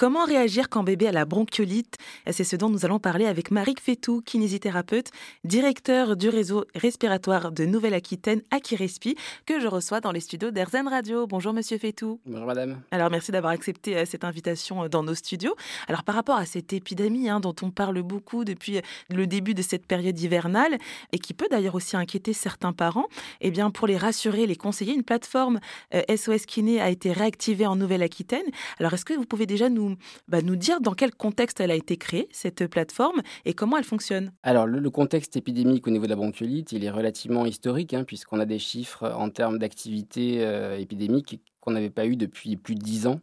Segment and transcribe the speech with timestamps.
[0.00, 1.98] Comment réagir quand bébé a la bronchiolite?
[2.30, 5.10] C'est ce dont nous allons parler avec Marie Fétou, kinésithérapeute,
[5.44, 11.26] directeur du réseau respiratoire de Nouvelle-Aquitaine, Akirespi, que je reçois dans les studios d'Erzen Radio.
[11.26, 12.18] Bonjour Monsieur Fétou.
[12.24, 12.80] Bonjour Madame.
[12.92, 15.54] Alors merci d'avoir accepté euh, cette invitation euh, dans nos studios.
[15.86, 19.52] Alors par rapport à cette épidémie hein, dont on parle beaucoup depuis euh, le début
[19.52, 20.78] de cette période hivernale
[21.12, 23.08] et qui peut d'ailleurs aussi inquiéter certains parents,
[23.42, 25.60] eh bien pour les rassurer, les conseiller, une plateforme
[25.92, 28.46] SOS Kiné a été réactivée en Nouvelle-Aquitaine.
[28.78, 29.89] Alors est-ce que vous pouvez déjà nous,
[30.28, 33.84] bah, nous dire dans quel contexte elle a été créée, cette plateforme, et comment elle
[33.84, 38.04] fonctionne Alors le, contexte épidémique au niveau de la bronchiolite, il est relativement historique, hein,
[38.04, 40.40] puisqu'on a des chiffres en termes d'activité
[40.78, 43.20] épidémique qu'on n'avait pas eu depuis plus de dix ans.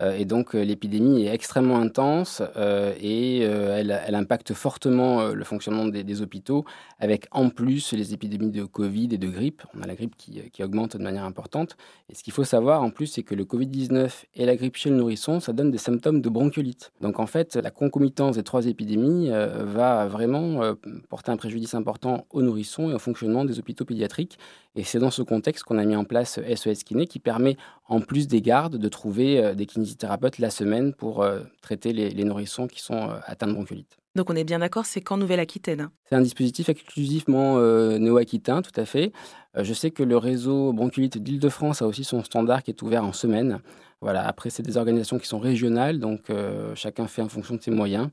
[0.00, 5.86] Euh, et donc euh, l'épidémie est extrêmement intense euh, et elle, impacte fortement le fonctionnement
[5.86, 6.64] des, hôpitaux,
[6.98, 9.62] avec en plus les épidémies de Covid et de grippe.
[9.74, 11.76] On a la grippe qui, qui augmente de manière importante.
[12.08, 14.90] Et ce qu'il faut savoir en plus, c'est que le Covid-19 et la grippe chez
[14.90, 16.92] le nourrisson, ça donne des symptômes de bronchiolite.
[17.00, 20.74] Donc en fait, la concomitance des trois épidémies va vraiment
[21.08, 24.38] porter un préjudice important aux nourrissons et au fonctionnement des hôpitaux pédiatriques.
[24.76, 27.56] Et c'est dans ce contexte qu'on a mis en place SOS Kiné qui permet,
[27.88, 32.24] en plus des gardes, de trouver des kinésithérapeutes kinésithérapeute la semaine pour euh, traiter les,
[32.24, 33.96] nourrissons qui sont euh, atteints de bronchiolite.
[34.14, 35.90] Donc on est bien d'accord, c'est qu'en Nouvelle-Aquitaine.
[36.08, 39.12] C'est un dispositif exclusivement euh, néo-aquitain, tout à fait.
[39.56, 43.12] je sais que le réseau bronchiolite d'Île-de-France a aussi son standard qui est ouvert en
[43.12, 43.60] semaine.
[44.00, 46.30] Voilà, après, c'est des organisations qui sont régionales, donc
[46.74, 48.10] chacun fait en fonction de ses moyens.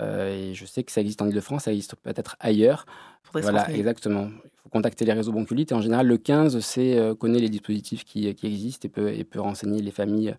[0.00, 2.86] Et je sais que ça existe en Ile-de-France, ça existe peut-être ailleurs.
[3.32, 4.28] Voilà, exactement.
[4.44, 5.72] Il faut contacter les réseaux bronchiolite.
[5.72, 9.24] Et en général, le 15 c'est, connaît les dispositifs qui, qui existent et peut, et
[9.24, 10.34] peut renseigner les familles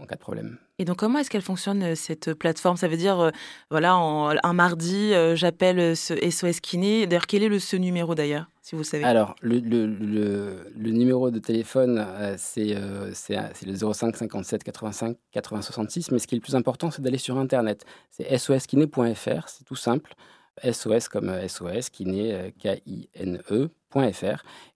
[0.00, 0.58] en cas de problème.
[0.78, 2.76] Et donc, comment est-ce qu'elle fonctionne, euh, cette plateforme?
[2.76, 3.30] Ça veut dire, euh,
[3.70, 7.06] voilà, un mardi, euh, j'appelle ce SOS Kiné.
[7.06, 11.38] D'ailleurs, quel est le, ce numéro, d'ailleurs, si vous savez Alors, le, le, numéro de
[11.38, 12.06] téléphone,
[12.38, 16.10] c'est le 05 57 85 80 66.
[16.12, 17.84] Mais ce qui est le plus important, c'est d'aller sur Internet.
[18.10, 20.14] C'est soskiné.fr, c'est tout simple.
[20.62, 23.70] SOS comme SOS, kiné, K-I-N-E,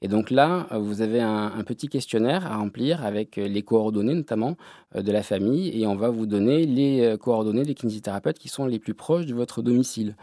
[0.02, 4.14] et donc là, euh, vous avez un, petit questionnaire à remplir avec euh, les coordonnées
[4.14, 4.56] notamment
[4.94, 8.66] euh, de la famille et on va vous donner les coordonnées des kinésithérapeutes qui sont
[8.66, 10.16] les plus proches de votre domicile.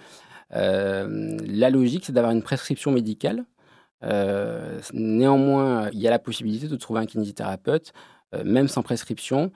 [0.52, 3.46] la logique, c'est d'avoir une prescription médicale.
[4.94, 7.94] Néanmoins, il y a la possibilité de trouver un kinésithérapeute,
[8.44, 9.52] même sans prescription,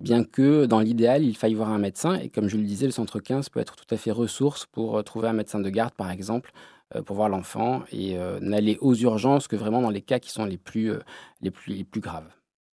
[0.00, 2.14] bien que dans l'idéal, il faille voir un médecin.
[2.14, 5.02] Et comme je le disais, le centre 15 peut être tout à fait ressource pour
[5.04, 6.52] trouver un médecin de garde, par exemple,
[6.96, 10.30] euh, pour voir l'enfant et euh, n'aller aux urgences que vraiment dans les cas qui
[10.30, 11.00] sont les plus, euh,
[11.40, 12.26] les plus, les plus graves.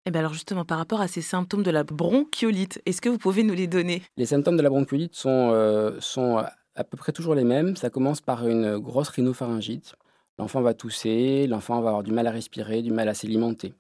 [0.06, 3.10] Et eh bien alors justement, par rapport à ces symptômes de la bronchiolite, est-ce que
[3.10, 4.02] vous pouvez nous les donner?
[4.18, 5.54] Les symptômes de la bronchiolite sont,
[6.00, 7.76] sont à peu près toujours les mêmes.
[7.76, 9.96] Ça commence par une grosse rhinopharyngite.
[10.40, 13.74] L'enfant va tousser, l'enfant va avoir du mal à respirer, du mal à s'alimenter.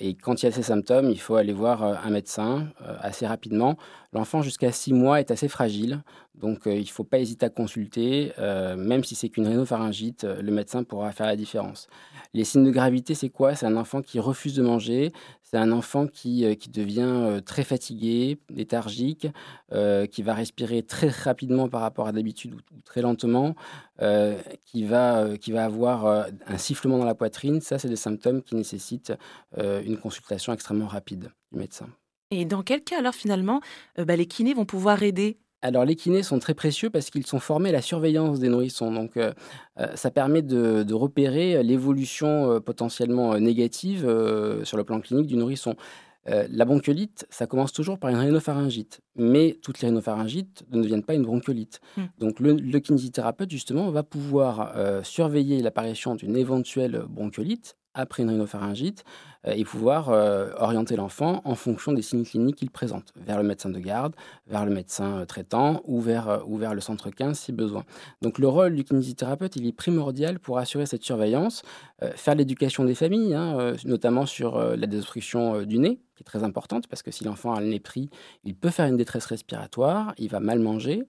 [0.00, 2.68] et quand il y a ces symptômes, il faut aller voir un médecin
[3.00, 3.76] assez rapidement.
[4.12, 6.02] L'enfant jusqu'à 6 mois est assez fragile,
[6.34, 8.32] donc il ne faut pas hésiter à consulter.
[8.38, 11.88] même si c'est qu'une rhinopharyngite, le médecin pourra faire la différence.
[12.32, 13.54] Les signes de gravité, c'est quoi?
[13.54, 15.12] C'est un enfant qui refuse de manger,
[15.42, 19.28] c'est un enfant qui, qui devient très fatigué, léthargique,
[20.10, 23.54] qui va respirer très rapidement par rapport à d'habitude ou, très lentement,
[24.64, 27.60] qui, va, qui va avoir un sifflement dans la poitrine.
[27.60, 29.12] Ça, c'est des symptômes qui nécessitent
[29.56, 31.86] une consultation extrêmement rapide du médecin.
[32.30, 33.60] Et dans quel cas alors finalement
[33.96, 35.38] bah, les kinés vont pouvoir aider?
[35.64, 38.92] Alors les kinés sont très précieux parce qu'ils sont formés à la surveillance des nourrissons.
[38.92, 39.32] Donc euh,
[39.80, 44.02] euh, ça permet de, repérer l'évolution euh, potentiellement négative
[44.62, 45.74] sur le plan clinique du nourrisson.
[46.26, 51.14] la bronchiolite, ça commence toujours par une rhinopharyngite, mais toutes les rhinopharyngites ne deviennent pas
[51.14, 51.80] une bronchiolite.
[51.96, 52.04] Hmm.
[52.18, 59.04] Donc le, le, kinésithérapeute, justement, va pouvoir surveiller l'apparition d'une éventuelle bronchiolite après une rhinopharyngite
[59.46, 63.44] euh, et pouvoir euh, orienter l'enfant en fonction des signes cliniques qu'il présente, vers le
[63.44, 64.14] médecin de garde,
[64.46, 67.84] vers le médecin euh, traitant ou vers, ou vers le centre 15 si besoin.
[68.22, 71.62] Donc le rôle du kinésithérapeute, il est primordial pour assurer cette surveillance,
[72.16, 76.86] faire l'éducation des familles, hein, notamment sur la désobstruction du nez, qui est très importante,
[76.88, 78.10] parce que si l'enfant a le nez pris,
[78.44, 81.06] il peut faire une détresse respiratoire, il va mal manger.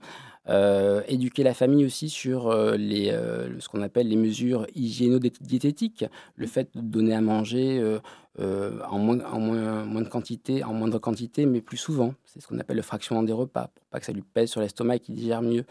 [1.07, 3.11] Éduquer la famille aussi sur les,
[3.59, 6.05] ce qu'on appelle les mesures hygiéno-diététiques,
[6.35, 7.99] le fait de donner à manger
[8.39, 12.13] euh, en, moins, en moins, moins, de quantité, en moindre quantité, mais plus souvent.
[12.25, 14.59] C'est ce qu'on appelle le fractionnement des repas, pour pas que ça lui pèse sur
[14.59, 15.63] l'estomac et qu'il digère mieux.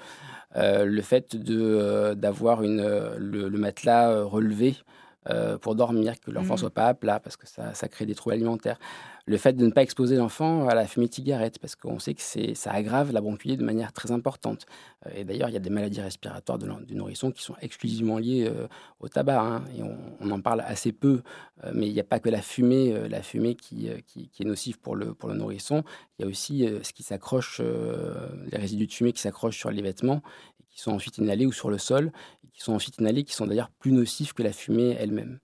[0.56, 2.82] Euh, le fait euh, d'avoir une,
[3.19, 4.76] le, matelas relevé
[5.29, 6.59] euh, pour dormir, que l'enfant Mmh.
[6.59, 8.79] soit pas à plat, parce que ça, ça crée des troubles alimentaires.
[9.26, 12.12] Le fait de ne pas exposer l'enfant à la fumée de cigarette, parce qu'on sait
[12.12, 14.67] que ça aggrave la bronchiolite de manière très importante.
[15.06, 18.47] Euh, et d'ailleurs, il y a des maladies respiratoires du nourrisson qui sont exclusivement liées
[18.47, 18.69] euh,
[19.00, 21.23] au tabac, hein, et on, en parle assez peu,
[21.65, 24.94] euh, mais il n'y a pas que la fumée, la fumée qui, est nocive pour
[24.94, 25.85] le, pour le nourrisson,
[26.19, 29.81] il y a aussi ce qui s'accroche, les résidus de fumée qui s'accrochent sur les
[29.81, 30.23] vêtements,
[30.61, 32.12] et qui sont ensuite inhalés ou sur le sol,
[32.44, 35.38] et qui sont ensuite inhalés, qui sont d'ailleurs plus nocifs que la fumée elle-même.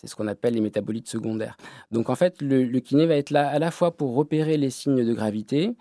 [0.00, 1.58] C'est ce qu'on appelle les métabolites secondaires.
[1.90, 4.70] Donc en fait, le, le kiné va être là à la fois pour repérer les
[4.70, 5.74] signes de gravité,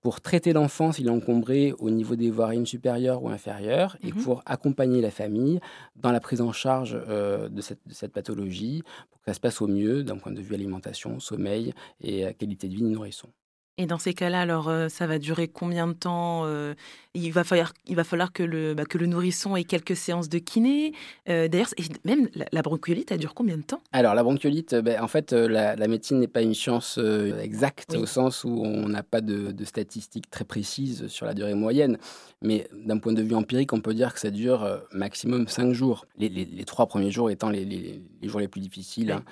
[0.00, 4.12] pour traiter l'enfant s'il est encombré au niveau des voies urines supérieures ou inférieures, et
[4.12, 4.22] Mhm.
[4.22, 5.58] pour accompagner la famille
[5.96, 9.40] dans la prise en charge euh, de, cette, de cette pathologie, pour que ça se
[9.40, 12.88] passe au mieux d'un point de vue alimentation, sommeil et euh, qualité de vie du
[12.90, 13.28] nourrisson.
[13.76, 16.74] Et dans ces cas-là, alors, euh, ça va durer combien de temps euh,
[17.14, 20.28] il, va falloir, il va falloir que le, bah, que le nourrisson ait quelques séances
[20.28, 20.92] de kiné.
[21.28, 21.70] Euh, D'ailleurs,
[22.04, 23.80] même la, la bronchiolite, elle dure combien de temps?
[23.90, 27.00] Alors, la bronchiolite, ben, en fait, la, la médecine n'est pas une science
[27.40, 27.98] exacte Oui.
[27.98, 31.98] au sens où on n'a pas de, de statistiques très précises sur la durée moyenne.
[32.42, 36.06] Mais d'un point de vue empirique, on peut dire que ça dure maximum 5 jours.
[36.16, 39.08] Les, les- les trois premiers jours étant les, les- les jours les plus difficiles.
[39.08, 39.12] Oui.
[39.14, 39.24] hein.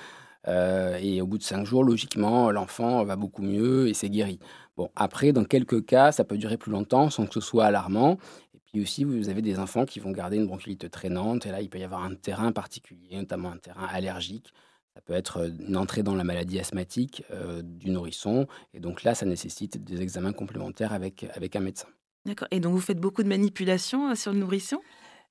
[0.48, 4.38] Euh, et au bout de 5 jours, logiquement, l'enfant va beaucoup mieux et c'est guéri.
[4.76, 8.18] Bon, après, dans quelques cas, ça peut durer plus longtemps sans que ce soit alarmant.
[8.54, 11.46] Et puis aussi, vous avez des enfants qui vont garder une bronchiolite traînante.
[11.46, 14.52] Et là, il peut y avoir un terrain particulier, notamment un terrain allergique.
[14.94, 18.46] Ça peut être euh, une entrée dans la maladie asthmatique euh, du nourrisson.
[18.74, 21.88] Et donc là, ça nécessite des examens complémentaires avec, avec un médecin.
[22.26, 22.48] D'accord.
[22.50, 24.78] Et donc, vous faites beaucoup de manipulations sur le nourrisson?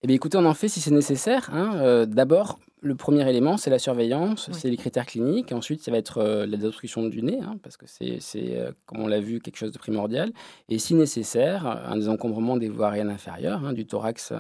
[0.04, 1.50] Eh bien, écoutez, on en fait si c'est nécessaire.
[1.54, 1.74] hein.
[1.76, 4.56] Euh, D'abord, le premier élément, c'est la surveillance, Oui.
[4.60, 5.52] c'est les critères cliniques.
[5.52, 9.00] Ensuite, ça va être euh, la destruction du nez, hein, parce que c'est, euh, comme
[9.02, 10.32] on l'a vu, quelque chose de primordial.
[10.68, 14.32] Et si nécessaire, un désencombrement des voies aériennes inférieures, hein, du thorax,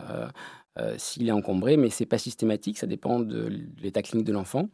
[0.80, 3.52] euh, s'il est encombré, mais c'est pas systématique, ça dépend de
[3.82, 4.70] l'état clinique de l'enfant.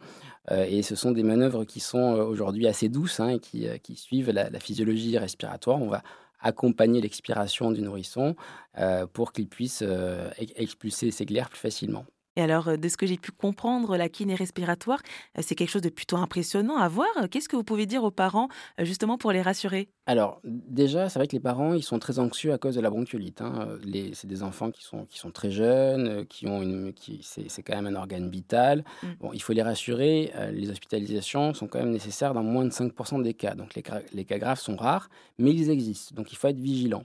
[0.56, 4.32] Et ce sont des manœuvres qui sont aujourd'hui assez douces hein, et qui, qui suivent
[4.32, 5.82] la, la physiologie respiratoire.
[5.82, 6.04] On va
[6.40, 8.36] accompagner l'expiration du nourrisson
[8.78, 12.06] euh, pour qu'il puisse euh, ex- expulser ses glaires plus facilement.
[12.38, 15.02] Et alors, euh, de ce que j'ai pu comprendre, la kiné respiratoire,
[15.38, 17.08] euh, c'est quelque chose de plutôt impressionnant à voir.
[17.32, 18.48] Qu'est-ce que vous pouvez dire aux parents,
[18.80, 19.90] euh, justement, pour les rassurer?
[20.06, 22.92] Alors, déjà, c'est vrai que les parents, ils sont très anxieux à cause de la
[22.92, 23.42] bronchiolite.
[23.42, 23.68] hein.
[24.14, 27.76] C'est des enfants qui sont, qui sont très jeunes, qui ont une, qui, c'est, quand
[27.76, 28.86] même un organe vital.
[29.02, 29.08] Mm.
[29.20, 30.32] Bon, il faut les rassurer.
[30.54, 33.56] les hospitalisations sont quand même nécessaires dans moins de 5% des cas.
[33.56, 35.10] Donc, les cas graves sont rares,
[35.40, 36.14] mais ils existent.
[36.16, 37.04] Donc, il faut être vigilant.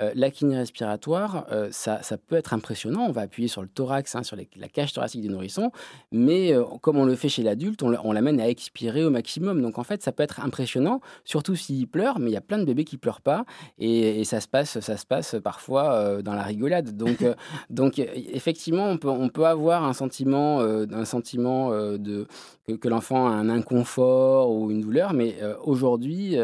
[0.00, 3.06] Euh, la kiné respiratoire, euh, ça, peut être impressionnant.
[3.08, 5.70] On va appuyer sur le thorax, hein, sur la cage thoracique du nourrisson,
[6.12, 9.62] mais euh, comme on le fait chez l'adulte, on, l'amène à expirer au maximum.
[9.62, 12.58] Donc en fait, ça peut être impressionnant, surtout s'il pleure, mais il y a plein
[12.58, 13.44] de bébés qui pleurent pas,
[13.78, 16.96] et, ça se passe, ça se passe parfois euh, dans la rigolade.
[16.96, 17.24] Donc,
[17.70, 22.26] donc euh, effectivement, on peut, avoir un sentiment, un sentiment de
[22.66, 26.36] que, l'enfant a un inconfort ou une douleur, mais aujourd'hui,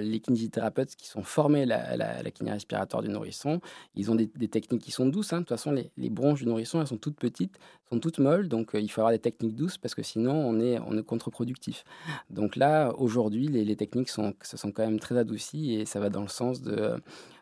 [0.00, 3.60] les kinésithérapeutes qui sont formés à la, la, la kiné respiratoire du nourrisson,
[3.94, 5.32] ils ont des, techniques qui sont douces.
[5.32, 5.38] hein.
[5.38, 7.58] De toute façon, les, bronches du nourrisson, elles sont toutes petites,
[7.88, 10.60] sont toutes molles, donc euh, il faut avoir des techniques douces parce que sinon, on
[10.60, 11.84] est, on est contre-productif.
[12.30, 16.10] Donc là, aujourd'hui, les, techniques sont, se sont quand même très adoucies et ça va
[16.10, 17.00] dans le sens de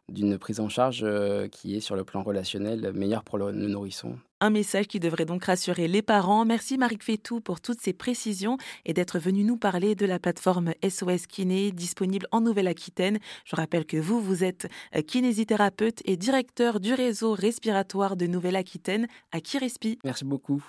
[0.08, 4.19] d'une prise en charge euh, qui est sur le plan relationnel meilleure pour le nourrisson.
[4.44, 6.44] Un message qui devrait donc rassurer les parents.
[6.44, 10.73] Merci Marie Fétou pour toutes ces précisions et d'être venue nous parler de la plateforme
[10.83, 13.21] SOS Kiné disponible en Nouvelle-Aquitaine.
[13.44, 14.67] Je rappelle que vous, vous êtes
[14.97, 20.00] euh, kinésithérapeute et directeur du réseau respiratoire de Nouvelle-Aquitaine à Kirespi.
[20.03, 20.65] Merci beaucoup.